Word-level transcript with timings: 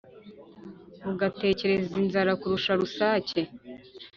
ugatereka 1.11 1.93
inzara 2.01 2.31
kurusha 2.41 2.71
rusake 2.79 3.39